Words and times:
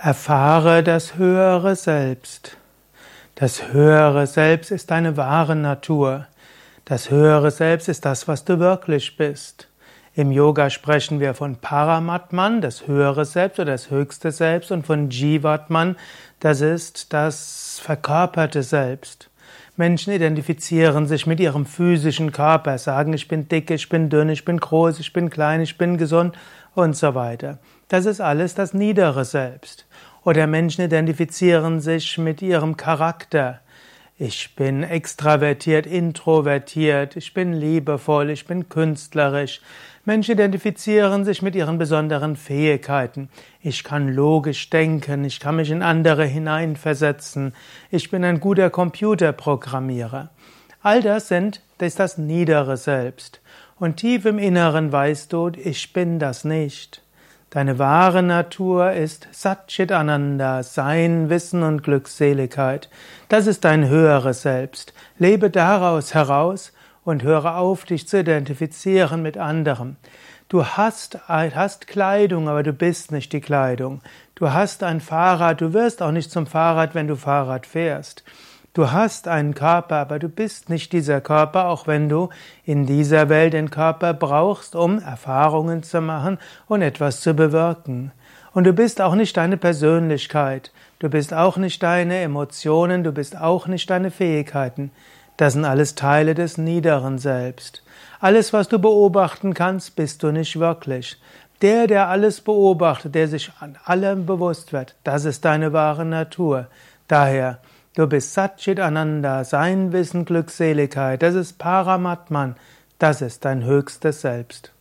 Erfahre 0.00 0.84
das 0.84 1.16
höhere 1.16 1.74
Selbst. 1.74 2.56
Das 3.34 3.72
höhere 3.72 4.28
Selbst 4.28 4.70
ist 4.70 4.92
deine 4.92 5.16
wahre 5.16 5.56
Natur. 5.56 6.28
Das 6.84 7.10
höhere 7.10 7.50
Selbst 7.50 7.88
ist 7.88 8.04
das, 8.04 8.28
was 8.28 8.44
du 8.44 8.60
wirklich 8.60 9.16
bist. 9.16 9.66
Im 10.14 10.30
Yoga 10.30 10.70
sprechen 10.70 11.18
wir 11.18 11.34
von 11.34 11.56
Paramatman, 11.56 12.60
das 12.60 12.86
höhere 12.86 13.24
Selbst 13.24 13.58
oder 13.58 13.72
das 13.72 13.90
höchste 13.90 14.30
Selbst, 14.30 14.70
und 14.70 14.86
von 14.86 15.10
Jivatman, 15.10 15.96
das 16.38 16.60
ist 16.60 17.12
das 17.12 17.80
verkörperte 17.82 18.62
Selbst. 18.62 19.27
Menschen 19.78 20.12
identifizieren 20.12 21.06
sich 21.06 21.28
mit 21.28 21.38
ihrem 21.38 21.64
physischen 21.64 22.32
Körper, 22.32 22.78
sagen, 22.78 23.12
ich 23.12 23.28
bin 23.28 23.48
dick, 23.48 23.70
ich 23.70 23.88
bin 23.88 24.10
dünn, 24.10 24.28
ich 24.28 24.44
bin 24.44 24.58
groß, 24.58 24.98
ich 24.98 25.12
bin 25.12 25.30
klein, 25.30 25.60
ich 25.60 25.78
bin 25.78 25.96
gesund 25.96 26.36
und 26.74 26.96
so 26.96 27.14
weiter. 27.14 27.60
Das 27.86 28.04
ist 28.04 28.20
alles 28.20 28.56
das 28.56 28.74
niedere 28.74 29.24
Selbst. 29.24 29.86
Oder 30.24 30.48
Menschen 30.48 30.84
identifizieren 30.84 31.80
sich 31.80 32.18
mit 32.18 32.42
ihrem 32.42 32.76
Charakter. 32.76 33.60
Ich 34.20 34.56
bin 34.56 34.82
extravertiert, 34.82 35.86
introvertiert, 35.86 37.14
ich 37.14 37.34
bin 37.34 37.52
liebevoll, 37.52 38.30
ich 38.30 38.46
bin 38.48 38.68
künstlerisch. 38.68 39.60
Menschen 40.04 40.32
identifizieren 40.32 41.24
sich 41.24 41.40
mit 41.40 41.54
ihren 41.54 41.78
besonderen 41.78 42.34
Fähigkeiten. 42.34 43.28
Ich 43.62 43.84
kann 43.84 44.08
logisch 44.08 44.70
denken, 44.70 45.24
ich 45.24 45.38
kann 45.38 45.54
mich 45.54 45.70
in 45.70 45.82
andere 45.82 46.24
hineinversetzen, 46.24 47.54
ich 47.92 48.10
bin 48.10 48.24
ein 48.24 48.40
guter 48.40 48.70
Computerprogrammierer. 48.70 50.30
All 50.82 51.00
das 51.00 51.28
sind, 51.28 51.62
das 51.78 51.88
ist 51.88 52.00
das 52.00 52.18
niedere 52.18 52.76
Selbst. 52.76 53.40
Und 53.78 53.98
tief 53.98 54.24
im 54.24 54.40
Inneren 54.40 54.90
weißt 54.90 55.32
du, 55.32 55.52
ich 55.62 55.92
bin 55.92 56.18
das 56.18 56.44
nicht. 56.44 57.02
Deine 57.50 57.78
wahre 57.78 58.22
Natur 58.22 58.92
ist 58.92 59.26
Satchit 59.32 59.90
Ananda, 59.90 60.62
Sein, 60.62 61.30
Wissen 61.30 61.62
und 61.62 61.82
Glückseligkeit. 61.82 62.90
Das 63.30 63.46
ist 63.46 63.64
dein 63.64 63.88
höheres 63.88 64.42
Selbst. 64.42 64.92
Lebe 65.18 65.48
daraus 65.48 66.12
heraus 66.12 66.74
und 67.04 67.22
höre 67.22 67.56
auf, 67.56 67.86
dich 67.86 68.06
zu 68.06 68.20
identifizieren 68.20 69.22
mit 69.22 69.38
anderem. 69.38 69.96
Du 70.50 70.66
hast, 70.66 71.26
hast 71.26 71.86
Kleidung, 71.86 72.50
aber 72.50 72.62
du 72.62 72.74
bist 72.74 73.12
nicht 73.12 73.32
die 73.32 73.40
Kleidung. 73.40 74.02
Du 74.34 74.52
hast 74.52 74.82
ein 74.82 75.00
Fahrrad, 75.00 75.62
du 75.62 75.72
wirst 75.72 76.02
auch 76.02 76.12
nicht 76.12 76.30
zum 76.30 76.46
Fahrrad, 76.46 76.94
wenn 76.94 77.08
du 77.08 77.16
Fahrrad 77.16 77.66
fährst. 77.66 78.24
Du 78.74 78.92
hast 78.92 79.26
einen 79.26 79.54
Körper, 79.54 79.96
aber 79.96 80.18
du 80.18 80.28
bist 80.28 80.68
nicht 80.68 80.92
dieser 80.92 81.20
Körper, 81.20 81.68
auch 81.68 81.86
wenn 81.86 82.08
du 82.08 82.28
in 82.64 82.86
dieser 82.86 83.28
Welt 83.28 83.54
den 83.54 83.70
Körper 83.70 84.14
brauchst, 84.14 84.76
um 84.76 85.00
Erfahrungen 85.00 85.82
zu 85.82 86.00
machen 86.00 86.38
und 86.66 86.82
etwas 86.82 87.20
zu 87.20 87.34
bewirken. 87.34 88.12
Und 88.52 88.64
du 88.64 88.72
bist 88.72 89.00
auch 89.00 89.14
nicht 89.14 89.36
deine 89.36 89.56
Persönlichkeit, 89.56 90.72
du 90.98 91.08
bist 91.08 91.32
auch 91.34 91.56
nicht 91.56 91.82
deine 91.82 92.18
Emotionen, 92.18 93.04
du 93.04 93.12
bist 93.12 93.36
auch 93.36 93.66
nicht 93.66 93.88
deine 93.90 94.10
Fähigkeiten. 94.10 94.90
Das 95.36 95.52
sind 95.52 95.64
alles 95.64 95.94
Teile 95.94 96.34
des 96.34 96.58
niederen 96.58 97.18
Selbst. 97.18 97.84
Alles, 98.20 98.52
was 98.52 98.68
du 98.68 98.80
beobachten 98.80 99.54
kannst, 99.54 99.94
bist 99.94 100.22
du 100.22 100.32
nicht 100.32 100.58
wirklich. 100.58 101.16
Der, 101.62 101.86
der 101.86 102.08
alles 102.08 102.40
beobachtet, 102.40 103.14
der 103.14 103.28
sich 103.28 103.50
an 103.60 103.76
allem 103.84 104.26
bewusst 104.26 104.72
wird, 104.72 104.96
das 105.04 105.24
ist 105.24 105.44
deine 105.44 105.72
wahre 105.72 106.04
Natur. 106.04 106.66
Daher, 107.06 107.58
Du 107.98 108.06
bist 108.06 108.32
Satchit 108.32 108.78
Ananda, 108.78 109.42
sein 109.42 109.92
Wissen, 109.92 110.24
Glückseligkeit, 110.24 111.20
das 111.20 111.34
ist 111.34 111.58
Paramatman, 111.58 112.54
das 113.00 113.22
ist 113.22 113.44
dein 113.44 113.64
höchstes 113.64 114.20
Selbst. 114.20 114.72